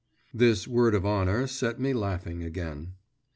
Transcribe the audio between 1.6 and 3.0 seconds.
me laughing again.